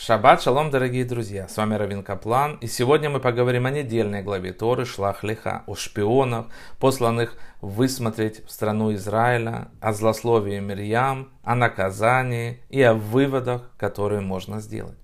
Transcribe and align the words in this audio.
Шаббат 0.00 0.40
шалом, 0.40 0.70
дорогие 0.70 1.04
друзья! 1.04 1.48
С 1.48 1.56
вами 1.56 1.74
Равин 1.74 2.04
Каплан, 2.04 2.58
и 2.60 2.68
сегодня 2.68 3.10
мы 3.10 3.18
поговорим 3.18 3.66
о 3.66 3.72
недельной 3.72 4.22
главе 4.22 4.52
Торы 4.52 4.84
Шлах 4.84 5.24
Лиха, 5.24 5.64
о 5.66 5.74
шпионах, 5.74 6.46
посланных 6.78 7.34
высмотреть 7.60 8.46
в 8.46 8.52
страну 8.52 8.94
Израиля, 8.94 9.72
о 9.80 9.92
злословии 9.92 10.60
Мирьям, 10.60 11.30
о 11.42 11.56
наказании 11.56 12.60
и 12.68 12.80
о 12.80 12.94
выводах, 12.94 13.72
которые 13.76 14.20
можно 14.20 14.60
сделать. 14.60 14.96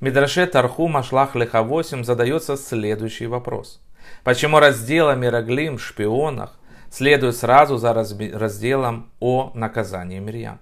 В 0.00 0.02
Мидраше 0.02 0.46
Тархума 0.46 1.02
Шлах 1.02 1.34
Лиха 1.34 1.62
8 1.62 2.02
задается 2.02 2.56
следующий 2.56 3.26
вопрос. 3.26 3.82
Почему 4.22 4.58
раздела 4.58 5.14
Мираглим, 5.14 5.76
шпионах, 5.76 6.58
следует 6.88 7.36
сразу 7.36 7.76
за 7.76 7.92
разделом 7.92 9.10
о 9.20 9.52
наказании 9.52 10.18
Мирьям? 10.18 10.60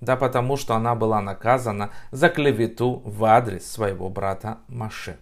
Да 0.00 0.16
потому 0.16 0.56
что 0.56 0.74
она 0.74 0.94
была 0.94 1.20
наказана 1.20 1.90
за 2.10 2.28
клевету 2.30 3.02
в 3.04 3.24
адрес 3.24 3.70
своего 3.70 4.08
брата 4.08 4.58
Маше. 4.68 5.18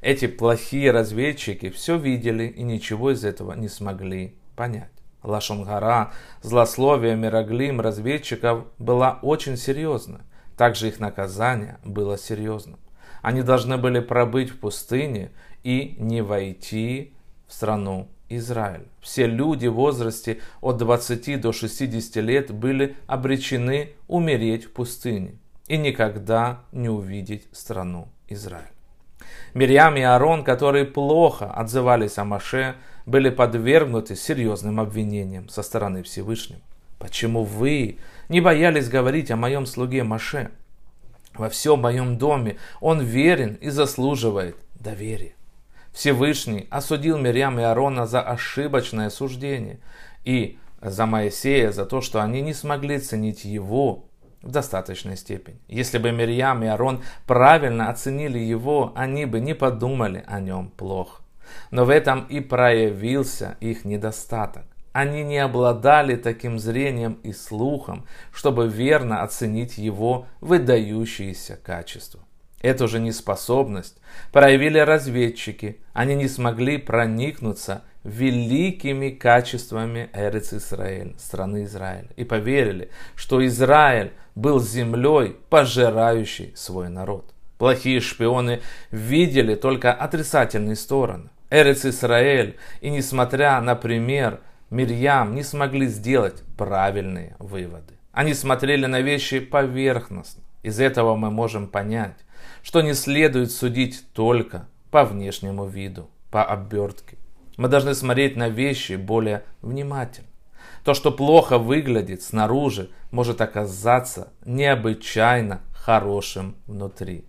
Эти 0.00 0.26
плохие 0.26 0.90
разведчики 0.90 1.68
все 1.70 1.98
видели 1.98 2.44
и 2.44 2.62
ничего 2.62 3.10
из 3.10 3.24
этого 3.24 3.52
не 3.52 3.68
смогли 3.68 4.38
понять. 4.54 4.90
Лашонгара, 5.22 6.12
злословие 6.40 7.16
Мираглим 7.16 7.80
разведчиков 7.80 8.66
была 8.78 9.18
очень 9.22 9.56
серьезна. 9.56 10.20
Также 10.56 10.88
их 10.88 11.00
наказание 11.00 11.78
было 11.84 12.16
серьезным. 12.16 12.78
Они 13.22 13.42
должны 13.42 13.76
были 13.76 14.00
пробыть 14.00 14.50
в 14.50 14.60
пустыне 14.60 15.32
и 15.64 15.96
не 15.98 16.22
войти 16.22 17.12
в 17.48 17.52
страну 17.52 18.08
Израиль. 18.28 18.86
Все 19.00 19.26
люди 19.26 19.66
в 19.66 19.74
возрасте 19.74 20.40
от 20.60 20.78
20 20.78 21.40
до 21.40 21.52
60 21.52 22.16
лет 22.16 22.50
были 22.50 22.96
обречены 23.06 23.90
умереть 24.08 24.64
в 24.64 24.72
пустыне 24.72 25.36
и 25.68 25.76
никогда 25.76 26.60
не 26.72 26.88
увидеть 26.88 27.46
страну 27.52 28.08
Израиль. 28.28 28.64
Мирьям 29.54 29.96
и 29.96 30.02
Аарон, 30.02 30.44
которые 30.44 30.84
плохо 30.84 31.50
отзывались 31.50 32.18
о 32.18 32.24
Маше, 32.24 32.76
были 33.06 33.30
подвергнуты 33.30 34.16
серьезным 34.16 34.80
обвинениям 34.80 35.48
со 35.48 35.62
стороны 35.62 36.02
Всевышнего. 36.02 36.60
Почему 36.98 37.44
вы 37.44 37.98
не 38.28 38.40
боялись 38.40 38.88
говорить 38.88 39.30
о 39.30 39.36
моем 39.36 39.66
слуге 39.66 40.02
Маше? 40.02 40.50
Во 41.34 41.48
всем 41.48 41.80
моем 41.80 42.18
доме 42.18 42.56
он 42.80 43.00
верен 43.00 43.54
и 43.60 43.68
заслуживает 43.68 44.56
доверия. 44.74 45.35
Всевышний 45.96 46.66
осудил 46.68 47.16
Мирьям 47.16 47.58
и 47.58 47.62
Аарона 47.62 48.06
за 48.06 48.20
ошибочное 48.20 49.08
суждение 49.08 49.80
и 50.24 50.58
за 50.82 51.06
Моисея 51.06 51.72
за 51.72 51.86
то, 51.86 52.02
что 52.02 52.20
они 52.20 52.42
не 52.42 52.52
смогли 52.52 52.98
ценить 52.98 53.46
его 53.46 54.04
в 54.42 54.50
достаточной 54.50 55.16
степени. 55.16 55.58
Если 55.68 55.96
бы 55.96 56.12
Мирьям 56.12 56.62
и 56.62 56.66
Аарон 56.66 57.02
правильно 57.26 57.88
оценили 57.88 58.38
его, 58.38 58.92
они 58.94 59.24
бы 59.24 59.40
не 59.40 59.54
подумали 59.54 60.22
о 60.26 60.38
нем 60.40 60.68
плохо. 60.68 61.22
Но 61.70 61.86
в 61.86 61.88
этом 61.88 62.26
и 62.26 62.40
проявился 62.40 63.56
их 63.60 63.86
недостаток. 63.86 64.64
Они 64.92 65.24
не 65.24 65.38
обладали 65.38 66.16
таким 66.16 66.58
зрением 66.58 67.14
и 67.22 67.32
слухом, 67.32 68.04
чтобы 68.34 68.68
верно 68.68 69.22
оценить 69.22 69.78
его 69.78 70.26
выдающиеся 70.42 71.56
качества. 71.56 72.25
Эту 72.66 72.88
же 72.88 72.98
неспособность 72.98 73.96
проявили 74.32 74.80
разведчики. 74.80 75.76
Они 75.92 76.16
не 76.16 76.26
смогли 76.26 76.78
проникнуться 76.78 77.84
великими 78.02 79.10
качествами 79.10 80.10
Эрец 80.12 80.52
Израиль, 80.52 81.14
страны 81.16 81.62
Израиля, 81.62 82.08
и 82.16 82.24
поверили, 82.24 82.90
что 83.14 83.46
Израиль 83.46 84.10
был 84.34 84.60
землей, 84.60 85.36
пожирающей 85.48 86.56
свой 86.56 86.88
народ. 86.88 87.32
Плохие 87.56 88.00
шпионы 88.00 88.62
видели 88.90 89.54
только 89.54 89.92
отрицательные 89.92 90.74
стороны. 90.74 91.28
Эрец 91.50 91.84
Израиль, 91.84 92.56
и 92.80 92.90
несмотря 92.90 93.60
на 93.60 93.76
пример 93.76 94.40
Мирьям, 94.70 95.36
не 95.36 95.44
смогли 95.44 95.86
сделать 95.86 96.42
правильные 96.58 97.36
выводы. 97.38 97.94
Они 98.10 98.34
смотрели 98.34 98.86
на 98.86 99.02
вещи 99.02 99.38
поверхностно. 99.38 100.42
Из 100.66 100.80
этого 100.80 101.14
мы 101.14 101.30
можем 101.30 101.68
понять, 101.68 102.16
что 102.64 102.80
не 102.80 102.94
следует 102.94 103.52
судить 103.52 104.04
только 104.12 104.66
по 104.90 105.04
внешнему 105.04 105.64
виду, 105.64 106.10
по 106.32 106.44
обертке. 106.44 107.18
Мы 107.56 107.68
должны 107.68 107.94
смотреть 107.94 108.34
на 108.34 108.48
вещи 108.48 108.94
более 108.94 109.44
внимательно. 109.62 110.26
То, 110.82 110.92
что 110.92 111.12
плохо 111.12 111.58
выглядит 111.58 112.20
снаружи, 112.22 112.90
может 113.12 113.40
оказаться 113.42 114.32
необычайно 114.44 115.60
хорошим 115.72 116.56
внутри. 116.66 117.26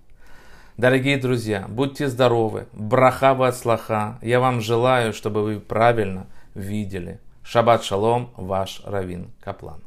Дорогие 0.75 1.17
друзья, 1.17 1.67
будьте 1.69 2.07
здоровы, 2.07 2.65
браха 2.73 3.33
от 3.33 3.55
слаха. 3.55 4.17
Я 4.23 4.39
вам 4.39 4.61
желаю, 4.61 5.13
чтобы 5.13 5.43
вы 5.43 5.59
правильно 5.59 6.25
видели. 6.55 7.19
Шаббат 7.43 7.83
шалом, 7.83 8.31
ваш 8.35 8.81
Равин 8.83 9.31
Каплан. 9.41 9.86